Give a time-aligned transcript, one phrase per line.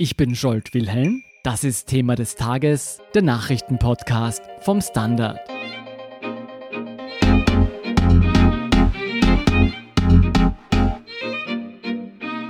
[0.00, 1.24] Ich bin Scholt Wilhelm.
[1.42, 5.40] Das ist Thema des Tages, der Nachrichtenpodcast vom Standard.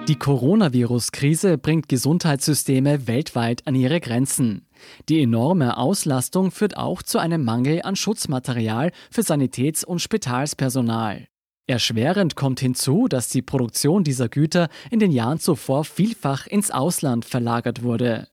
[0.08, 4.66] Die Coronavirus-Krise bringt Gesundheitssysteme weltweit an ihre Grenzen.
[5.08, 11.28] Die enorme Auslastung führt auch zu einem Mangel an Schutzmaterial für Sanitäts- und Spitalspersonal.
[11.68, 17.26] Erschwerend kommt hinzu, dass die Produktion dieser Güter in den Jahren zuvor vielfach ins Ausland
[17.26, 18.28] verlagert wurde.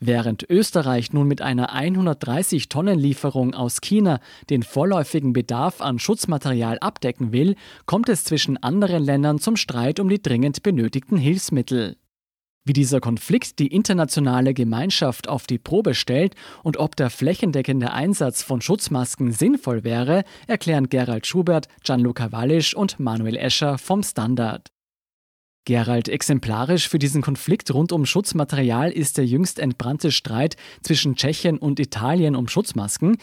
[0.00, 4.18] Während Österreich nun mit einer 130 Tonnen Lieferung aus China
[4.50, 7.54] den vorläufigen Bedarf an Schutzmaterial abdecken will,
[7.86, 11.96] kommt es zwischen anderen Ländern zum Streit um die dringend benötigten Hilfsmittel.
[12.64, 18.44] Wie dieser Konflikt die internationale Gemeinschaft auf die Probe stellt und ob der flächendeckende Einsatz
[18.44, 24.68] von Schutzmasken sinnvoll wäre, erklären Gerald Schubert, Gianluca Wallisch und Manuel Escher vom Standard.
[25.64, 31.58] Gerald, exemplarisch für diesen Konflikt rund um Schutzmaterial ist der jüngst entbrannte Streit zwischen Tschechien
[31.58, 33.16] und Italien um Schutzmasken.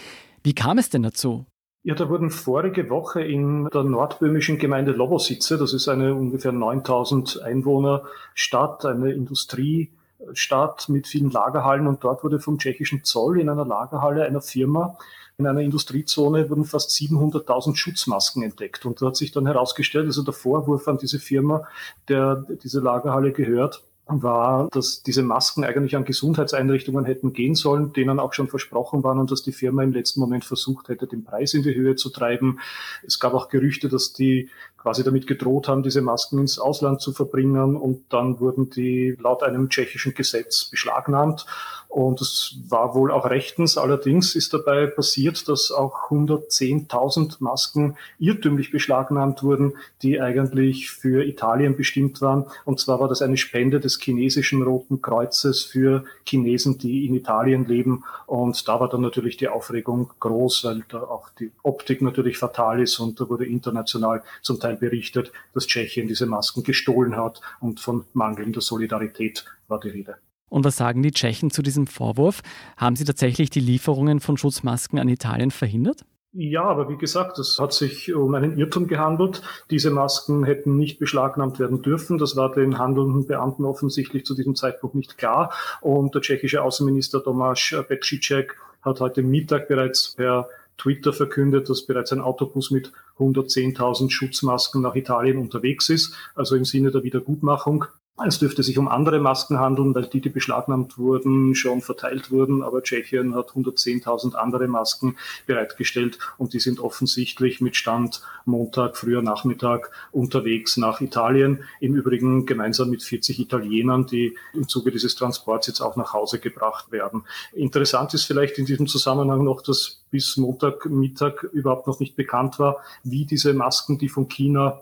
[0.43, 1.45] Wie kam es denn dazu?
[1.83, 7.41] Ja, da wurden vorige Woche in der nordböhmischen Gemeinde Lovosice, das ist eine ungefähr 9000
[7.41, 13.65] Einwohner Stadt, eine Industriestadt mit vielen Lagerhallen und dort wurde vom tschechischen Zoll in einer
[13.65, 14.97] Lagerhalle einer Firma
[15.39, 18.85] in einer Industriezone wurden fast 700.000 Schutzmasken entdeckt.
[18.85, 21.65] Und da hat sich dann herausgestellt, also der Vorwurf an diese Firma,
[22.09, 28.19] der diese Lagerhalle gehört, war, dass diese Masken eigentlich an Gesundheitseinrichtungen hätten gehen sollen, denen
[28.19, 31.53] auch schon versprochen waren und dass die Firma im letzten Moment versucht hätte, den Preis
[31.53, 32.59] in die Höhe zu treiben.
[33.05, 34.49] Es gab auch Gerüchte, dass die
[34.81, 39.43] quasi damit gedroht haben, diese Masken ins Ausland zu verbringen und dann wurden die laut
[39.43, 41.45] einem tschechischen Gesetz beschlagnahmt.
[41.89, 43.75] Und es war wohl auch rechtens.
[43.75, 51.75] Allerdings ist dabei passiert, dass auch 110.000 Masken irrtümlich beschlagnahmt wurden, die eigentlich für Italien
[51.75, 52.45] bestimmt waren.
[52.63, 57.65] Und zwar war das eine Spende des chinesischen Roten Kreuzes für Chinesen, die in Italien
[57.65, 58.03] leben.
[58.27, 62.83] Und da war dann natürlich die Aufregung groß, weil da auch die Optik natürlich fatal
[62.83, 67.79] ist und da wurde international zum Teil berichtet, dass Tschechien diese Masken gestohlen hat und
[67.79, 70.15] von mangelnder Solidarität war die Rede.
[70.49, 72.41] Und was sagen die Tschechen zu diesem Vorwurf?
[72.75, 76.05] Haben sie tatsächlich die Lieferungen von Schutzmasken an Italien verhindert?
[76.31, 79.41] Ja, aber wie gesagt, es hat sich um einen Irrtum gehandelt.
[79.71, 82.19] Diese Masken hätten nicht beschlagnahmt werden dürfen.
[82.19, 85.51] Das war den handelnden Beamten offensichtlich zu diesem Zeitpunkt nicht klar.
[85.81, 90.47] Und der tschechische Außenminister Tomáš Petříček hat heute Mittag bereits per
[90.79, 96.65] Twitter verkündet, dass bereits ein Autobus mit 110.000 Schutzmasken nach Italien unterwegs ist, also im
[96.65, 97.85] Sinne der Wiedergutmachung.
[98.25, 102.63] Es dürfte sich um andere Masken handeln, weil die, die beschlagnahmt wurden, schon verteilt wurden.
[102.63, 105.15] Aber Tschechien hat 110.000 andere Masken
[105.45, 111.63] bereitgestellt und die sind offensichtlich mit Stand Montag, früher Nachmittag unterwegs nach Italien.
[111.79, 116.39] Im Übrigen gemeinsam mit 40 Italienern, die im Zuge dieses Transports jetzt auch nach Hause
[116.39, 117.23] gebracht werden.
[117.53, 122.77] Interessant ist vielleicht in diesem Zusammenhang noch, dass bis Montagmittag überhaupt noch nicht bekannt war,
[123.03, 124.81] wie diese Masken, die von China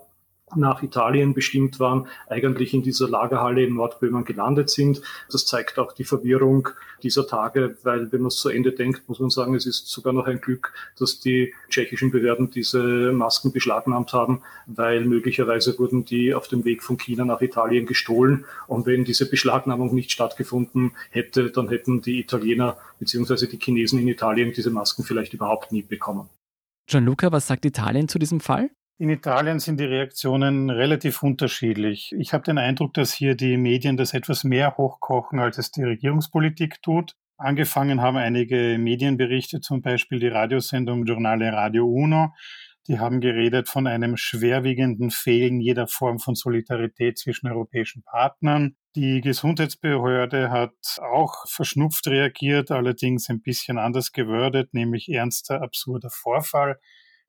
[0.56, 5.02] nach Italien bestimmt waren, eigentlich in dieser Lagerhalle in Nordböhmen gelandet sind.
[5.30, 6.68] Das zeigt auch die Verwirrung
[7.02, 10.12] dieser Tage, weil wenn man es zu Ende denkt, muss man sagen, es ist sogar
[10.12, 16.34] noch ein Glück, dass die tschechischen Behörden diese Masken beschlagnahmt haben, weil möglicherweise wurden die
[16.34, 18.44] auf dem Weg von China nach Italien gestohlen.
[18.66, 23.46] Und wenn diese Beschlagnahmung nicht stattgefunden hätte, dann hätten die Italiener bzw.
[23.46, 26.28] die Chinesen in Italien diese Masken vielleicht überhaupt nie bekommen.
[26.88, 28.70] Gianluca, was sagt Italien zu diesem Fall?
[29.00, 32.12] In Italien sind die Reaktionen relativ unterschiedlich.
[32.18, 35.84] Ich habe den Eindruck, dass hier die Medien das etwas mehr hochkochen, als es die
[35.84, 37.14] Regierungspolitik tut.
[37.36, 42.34] Angefangen haben einige Medienberichte, zum Beispiel die Radiosendung Giornale Radio Uno.
[42.88, 48.74] Die haben geredet von einem schwerwiegenden Fehlen jeder Form von Solidarität zwischen europäischen Partnern.
[48.96, 56.80] Die Gesundheitsbehörde hat auch verschnupft reagiert, allerdings ein bisschen anders gewördet, nämlich ernster, absurder Vorfall.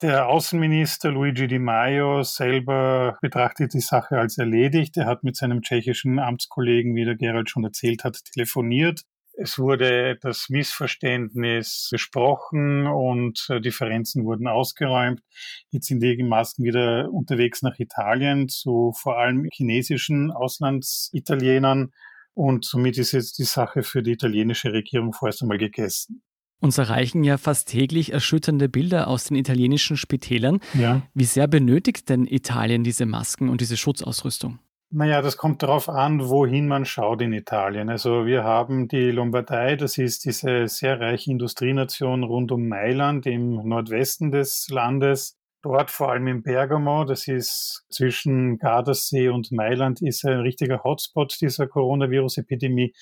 [0.02, 4.96] Der Außenminister Luigi Di Maio selber betrachtet die Sache als erledigt.
[4.96, 9.02] Er hat mit seinem tschechischen Amtskollegen, wie der Gerald schon erzählt hat, telefoniert.
[9.34, 15.22] Es wurde das Missverständnis besprochen und äh, Differenzen wurden ausgeräumt.
[15.70, 21.92] Jetzt sind die Masken wieder unterwegs nach Italien zu vor allem chinesischen Auslandsitalienern
[22.34, 26.24] und somit ist jetzt die Sache für die italienische Regierung vorerst einmal gegessen.
[26.62, 30.60] Uns erreichen ja fast täglich erschütternde Bilder aus den italienischen Spitälern.
[30.74, 31.02] Ja.
[31.14, 34.60] Wie sehr benötigt denn Italien diese Masken und diese Schutzausrüstung?
[34.92, 37.90] Naja, das kommt darauf an, wohin man schaut in Italien.
[37.90, 43.68] Also wir haben die Lombardei, das ist diese sehr reiche Industrienation rund um Mailand im
[43.68, 45.39] Nordwesten des Landes.
[45.62, 51.36] Dort, vor allem in Bergamo, das ist zwischen Gardasee und Mailand, ist ein richtiger Hotspot
[51.42, 52.94] dieser Coronavirus-Epidemie.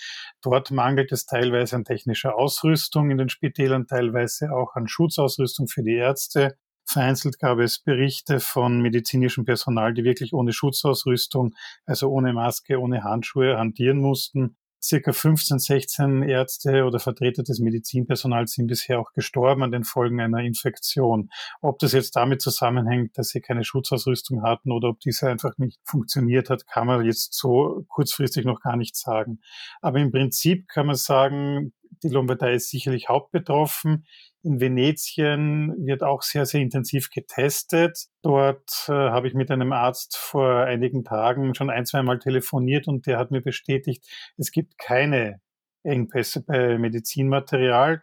[0.41, 5.83] Dort mangelt es teilweise an technischer Ausrüstung in den Spitälern, teilweise auch an Schutzausrüstung für
[5.83, 6.57] die Ärzte.
[6.83, 11.53] Vereinzelt gab es Berichte von medizinischem Personal, die wirklich ohne Schutzausrüstung,
[11.85, 14.57] also ohne Maske, ohne Handschuhe hantieren mussten.
[14.87, 20.21] Circa 15, 16 Ärzte oder Vertreter des Medizinpersonals sind bisher auch gestorben an den Folgen
[20.21, 21.29] einer Infektion.
[21.59, 25.81] Ob das jetzt damit zusammenhängt, dass sie keine Schutzausrüstung hatten oder ob diese einfach nicht
[25.83, 29.41] funktioniert hat, kann man jetzt so kurzfristig noch gar nicht sagen.
[29.81, 34.05] Aber im Prinzip kann man sagen, die Lombardei ist sicherlich hauptbetroffen.
[34.43, 38.05] In Venetien wird auch sehr, sehr intensiv getestet.
[38.21, 42.87] Dort äh, habe ich mit einem Arzt vor einigen Tagen schon ein, zwei Mal telefoniert
[42.87, 44.05] und der hat mir bestätigt,
[44.37, 45.41] es gibt keine
[45.83, 48.01] Engpässe bei Medizinmaterial.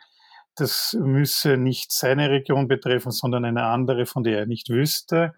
[0.56, 5.34] Das müsse nicht seine Region betreffen, sondern eine andere, von der er nicht wüsste.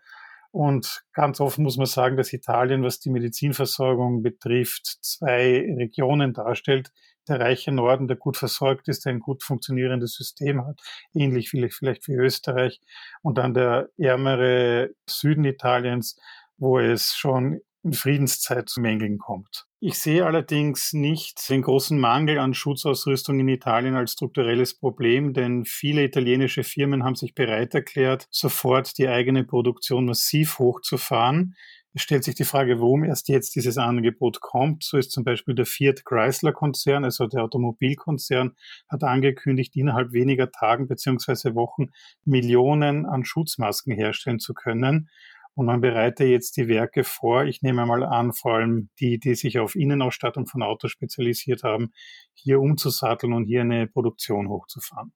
[0.51, 6.93] Und ganz offen muss man sagen, dass Italien, was die Medizinversorgung betrifft, zwei Regionen darstellt,
[7.29, 10.81] der reiche Norden, der gut versorgt ist, der ein gut funktionierendes System hat,
[11.15, 12.81] ähnlich vielleicht, wie Österreich,
[13.23, 16.19] und dann der ärmere Süden Italiens,
[16.59, 19.67] wo es schon in Friedenszeit zu Mängeln kommt.
[19.79, 25.65] Ich sehe allerdings nicht den großen Mangel an Schutzausrüstung in Italien als strukturelles Problem, denn
[25.65, 31.55] viele italienische Firmen haben sich bereit erklärt, sofort die eigene Produktion massiv hochzufahren.
[31.97, 34.85] Es stellt sich die Frage, warum erst jetzt dieses Angebot kommt.
[34.85, 38.55] So ist zum Beispiel der Fiat Chrysler Konzern, also der Automobilkonzern,
[38.87, 41.87] hat angekündigt, innerhalb weniger Tagen beziehungsweise Wochen
[42.27, 45.09] Millionen an Schutzmasken herstellen zu können.
[45.55, 47.47] Und man bereitet jetzt die Werke vor.
[47.47, 51.95] Ich nehme mal an, vor allem die, die sich auf Innenausstattung von Autos spezialisiert haben,
[52.35, 55.15] hier umzusatteln und hier eine Produktion hochzufahren.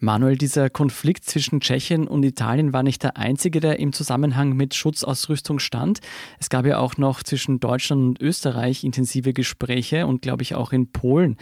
[0.00, 4.74] Manuel, dieser Konflikt zwischen Tschechien und Italien war nicht der einzige, der im Zusammenhang mit
[4.74, 5.98] Schutzausrüstung stand.
[6.38, 10.72] Es gab ja auch noch zwischen Deutschland und Österreich intensive Gespräche und glaube ich auch
[10.72, 11.36] in Polen.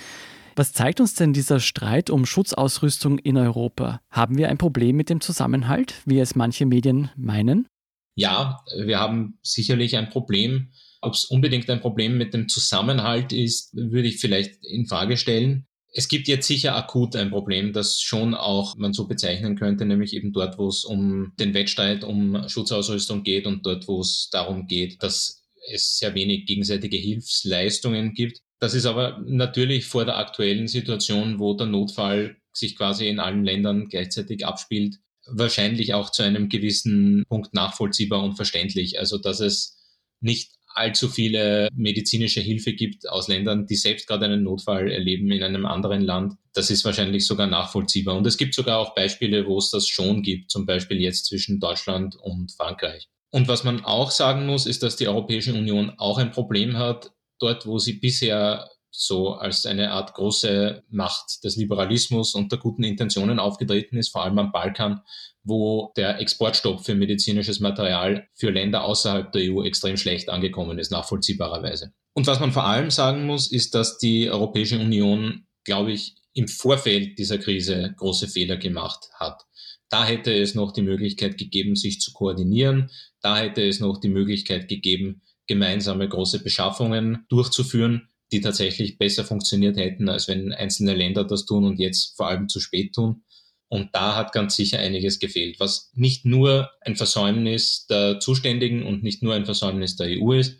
[0.54, 4.00] Was zeigt uns denn dieser Streit um Schutzausrüstung in Europa?
[4.10, 7.68] Haben wir ein Problem mit dem Zusammenhalt, wie es manche Medien meinen?
[8.14, 10.70] Ja, wir haben sicherlich ein Problem.
[11.02, 15.66] Ob es unbedingt ein Problem mit dem Zusammenhalt ist, würde ich vielleicht in Frage stellen.
[15.98, 20.12] Es gibt jetzt sicher akut ein Problem, das schon auch man so bezeichnen könnte, nämlich
[20.12, 24.66] eben dort, wo es um den Wettstreit um Schutzausrüstung geht und dort, wo es darum
[24.66, 28.42] geht, dass es sehr wenig gegenseitige Hilfsleistungen gibt.
[28.58, 33.44] Das ist aber natürlich vor der aktuellen Situation, wo der Notfall sich quasi in allen
[33.44, 38.98] Ländern gleichzeitig abspielt, wahrscheinlich auch zu einem gewissen Punkt nachvollziehbar und verständlich.
[38.98, 39.78] Also, dass es
[40.20, 45.42] nicht allzu viele medizinische Hilfe gibt aus Ländern, die selbst gerade einen Notfall erleben in
[45.42, 46.34] einem anderen Land.
[46.52, 48.16] Das ist wahrscheinlich sogar nachvollziehbar.
[48.16, 51.60] Und es gibt sogar auch Beispiele, wo es das schon gibt, zum Beispiel jetzt zwischen
[51.60, 53.08] Deutschland und Frankreich.
[53.30, 57.12] Und was man auch sagen muss, ist, dass die Europäische Union auch ein Problem hat,
[57.38, 62.82] dort, wo sie bisher so als eine Art große Macht des Liberalismus und der guten
[62.82, 65.02] Intentionen aufgetreten ist, vor allem am Balkan,
[65.46, 70.90] wo der Exportstopp für medizinisches Material für Länder außerhalb der EU extrem schlecht angekommen ist,
[70.90, 71.92] nachvollziehbarerweise.
[72.14, 76.48] Und was man vor allem sagen muss, ist, dass die Europäische Union, glaube ich, im
[76.48, 79.42] Vorfeld dieser Krise große Fehler gemacht hat.
[79.88, 82.90] Da hätte es noch die Möglichkeit gegeben, sich zu koordinieren.
[83.20, 89.76] Da hätte es noch die Möglichkeit gegeben, gemeinsame große Beschaffungen durchzuführen, die tatsächlich besser funktioniert
[89.76, 93.22] hätten, als wenn einzelne Länder das tun und jetzt vor allem zu spät tun.
[93.68, 99.02] Und da hat ganz sicher einiges gefehlt, was nicht nur ein Versäumnis der Zuständigen und
[99.02, 100.56] nicht nur ein Versäumnis der EU ist,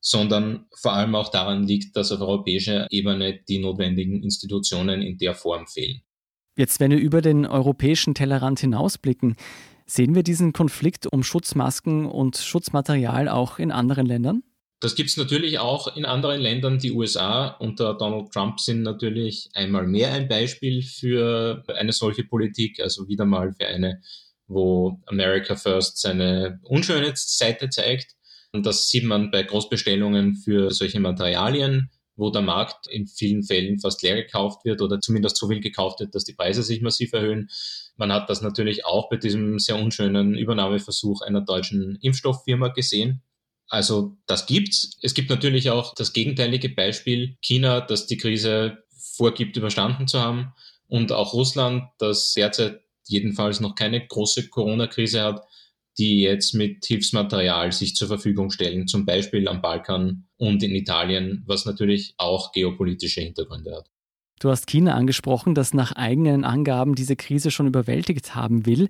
[0.00, 5.34] sondern vor allem auch daran liegt, dass auf europäischer Ebene die notwendigen Institutionen in der
[5.34, 6.02] Form fehlen.
[6.56, 9.34] Jetzt, wenn wir über den europäischen Tellerrand hinausblicken,
[9.86, 14.42] sehen wir diesen Konflikt um Schutzmasken und Schutzmaterial auch in anderen Ländern?
[14.80, 16.78] Das gibt es natürlich auch in anderen Ländern.
[16.78, 22.80] Die USA unter Donald Trump sind natürlich einmal mehr ein Beispiel für eine solche Politik,
[22.80, 24.02] also wieder mal für eine,
[24.46, 28.14] wo America First seine unschöne Seite zeigt.
[28.52, 33.80] Und das sieht man bei Großbestellungen für solche Materialien, wo der Markt in vielen Fällen
[33.80, 37.12] fast leer gekauft wird oder zumindest so viel gekauft wird, dass die Preise sich massiv
[37.12, 37.48] erhöhen.
[37.96, 43.22] Man hat das natürlich auch bei diesem sehr unschönen Übernahmeversuch einer deutschen Impfstofffirma gesehen,
[43.68, 44.98] also das gibt's.
[45.02, 48.78] Es gibt natürlich auch das gegenteilige Beispiel China, das die Krise
[49.16, 50.52] vorgibt, überstanden zu haben.
[50.88, 55.42] Und auch Russland, das derzeit jedenfalls noch keine große Corona-Krise hat,
[55.98, 61.44] die jetzt mit Hilfsmaterial sich zur Verfügung stellen, zum Beispiel am Balkan und in Italien,
[61.46, 63.90] was natürlich auch geopolitische Hintergründe hat.
[64.40, 68.88] Du hast China angesprochen, das nach eigenen Angaben diese Krise schon überwältigt haben will.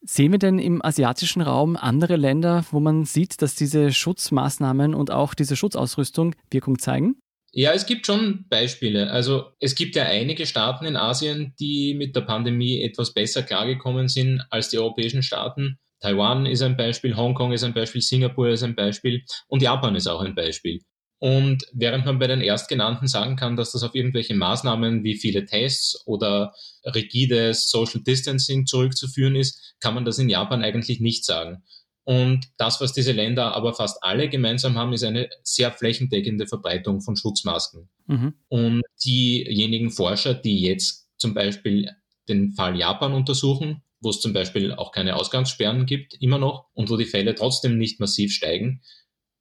[0.00, 5.10] Sehen wir denn im asiatischen Raum andere Länder, wo man sieht, dass diese Schutzmaßnahmen und
[5.10, 7.16] auch diese Schutzausrüstung Wirkung zeigen?
[7.52, 9.10] Ja, es gibt schon Beispiele.
[9.10, 14.08] Also es gibt ja einige Staaten in Asien, die mit der Pandemie etwas besser klargekommen
[14.08, 15.78] sind als die europäischen Staaten.
[16.00, 20.06] Taiwan ist ein Beispiel, Hongkong ist ein Beispiel, Singapur ist ein Beispiel und Japan ist
[20.06, 20.80] auch ein Beispiel.
[21.20, 25.46] Und während man bei den Erstgenannten sagen kann, dass das auf irgendwelche Maßnahmen wie viele
[25.46, 31.64] Tests oder rigides Social Distancing zurückzuführen ist, kann man das in Japan eigentlich nicht sagen.
[32.04, 37.02] Und das, was diese Länder aber fast alle gemeinsam haben, ist eine sehr flächendeckende Verbreitung
[37.02, 37.90] von Schutzmasken.
[38.06, 38.34] Mhm.
[38.48, 41.90] Und diejenigen Forscher, die jetzt zum Beispiel
[42.28, 46.88] den Fall Japan untersuchen, wo es zum Beispiel auch keine Ausgangssperren gibt, immer noch, und
[46.88, 48.80] wo die Fälle trotzdem nicht massiv steigen,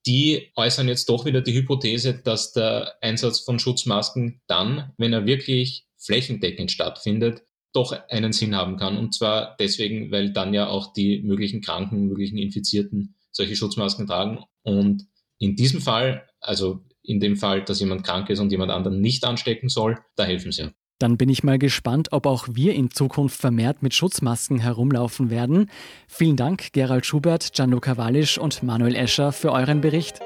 [0.08, 5.26] die äußern jetzt doch wieder die Hypothese, dass der Einsatz von Schutzmasken dann, wenn er
[5.26, 8.98] wirklich flächendeckend stattfindet, doch einen Sinn haben kann.
[8.98, 14.40] Und zwar deswegen, weil dann ja auch die möglichen Kranken, möglichen Infizierten solche Schutzmasken tragen.
[14.64, 15.06] Und
[15.38, 19.26] in diesem Fall, also in dem Fall, dass jemand krank ist und jemand anderen nicht
[19.26, 20.72] anstecken soll, da helfen sie.
[21.00, 25.70] Dann bin ich mal gespannt, ob auch wir in Zukunft vermehrt mit Schutzmasken herumlaufen werden.
[26.08, 30.20] Vielen Dank, Gerald Schubert, Gianluca Wallisch und Manuel Escher für euren Bericht.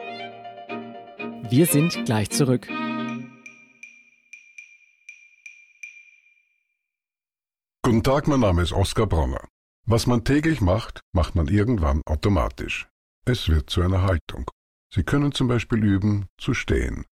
[1.49, 2.67] Wir sind gleich zurück.
[7.83, 9.49] Guten Tag, mein Name ist Oskar Bronner.
[9.85, 12.87] Was man täglich macht, macht man irgendwann automatisch.
[13.25, 14.49] Es wird zu einer Haltung.
[14.93, 17.05] Sie können zum Beispiel üben, zu stehen.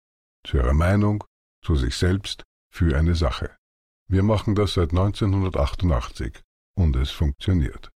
[0.46, 1.24] Zu Ihrer Meinung,
[1.64, 3.50] zu sich selbst, für eine Sache.
[4.08, 6.40] Wir machen das seit 1988
[6.76, 7.90] und es funktioniert.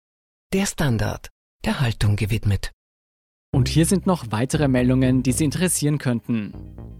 [0.53, 1.29] Der Standard,
[1.63, 2.71] der Haltung gewidmet.
[3.53, 6.53] Und hier sind noch weitere Meldungen, die Sie interessieren könnten.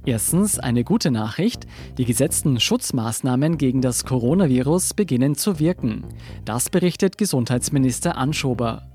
[0.05, 1.65] Erstens eine gute Nachricht.
[1.97, 6.05] Die gesetzten Schutzmaßnahmen gegen das Coronavirus beginnen zu wirken.
[6.43, 8.90] Das berichtet Gesundheitsminister Anschober.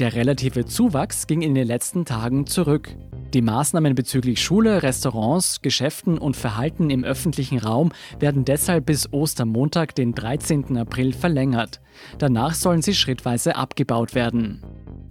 [0.00, 2.96] Der relative Zuwachs ging in den letzten Tagen zurück.
[3.34, 9.94] Die Maßnahmen bezüglich Schule, Restaurants, Geschäften und Verhalten im öffentlichen Raum werden deshalb bis Ostermontag,
[9.94, 10.78] den 13.
[10.78, 11.82] April, verlängert.
[12.16, 14.62] Danach sollen sie schrittweise abgebaut werden.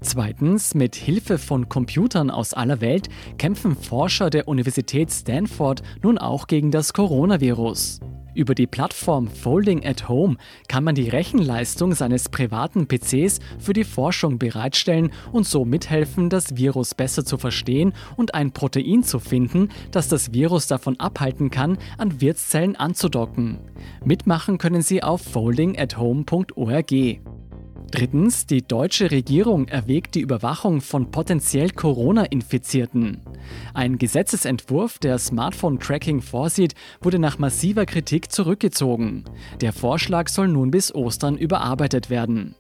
[0.02, 6.48] Zweitens, mit Hilfe von Computern aus aller Welt kämpfen Forscher der Universität Stanford nun auch
[6.48, 8.00] gegen das Coronavirus.
[8.34, 13.84] Über die Plattform Folding at Home kann man die Rechenleistung seines privaten PCs für die
[13.84, 19.70] Forschung bereitstellen und so mithelfen, das Virus besser zu verstehen und ein Protein zu finden,
[19.92, 23.60] das das Virus davon abhalten kann, an Wirtszellen anzudocken.
[24.06, 27.39] Mitmachen können Sie auf foldingathome.org.
[27.92, 33.22] Drittens, die deutsche Regierung erwägt die Überwachung von potenziell Corona-Infizierten.
[33.74, 39.24] Ein Gesetzesentwurf, der Smartphone-Tracking vorsieht, wurde nach massiver Kritik zurückgezogen.
[39.62, 42.56] Der Vorschlag soll nun bis Ostern überarbeitet werden.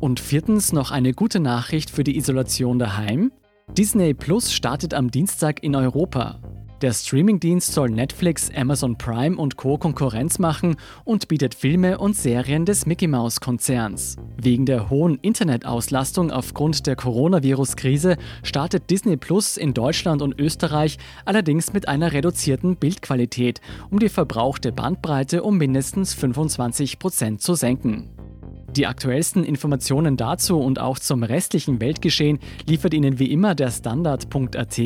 [0.00, 3.32] Und viertens noch eine gute Nachricht für die Isolation daheim.
[3.76, 6.40] Disney Plus startet am Dienstag in Europa.
[6.82, 9.78] Der Streamingdienst soll Netflix, Amazon Prime und Co.
[9.78, 14.16] Konkurrenz machen und bietet Filme und Serien des Mickey Mouse Konzerns.
[14.36, 21.72] Wegen der hohen Internetauslastung aufgrund der Coronavirus-Krise startet Disney Plus in Deutschland und Österreich allerdings
[21.72, 28.10] mit einer reduzierten Bildqualität, um die verbrauchte Bandbreite um mindestens 25 Prozent zu senken.
[28.76, 34.80] Die aktuellsten Informationen dazu und auch zum restlichen Weltgeschehen liefert Ihnen wie immer der Standard.at.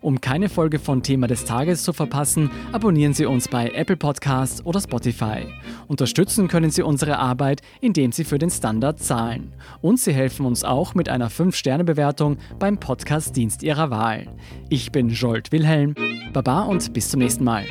[0.00, 4.64] Um keine Folge von Thema des Tages zu verpassen, abonnieren Sie uns bei Apple Podcasts
[4.64, 5.46] oder Spotify.
[5.88, 9.52] Unterstützen können Sie unsere Arbeit, indem Sie für den Standard zahlen.
[9.80, 14.28] Und Sie helfen uns auch mit einer 5-Sterne-Bewertung beim Podcast-Dienst Ihrer Wahl.
[14.68, 15.96] Ich bin Jolt Wilhelm.
[16.32, 17.66] Baba und bis zum nächsten Mal.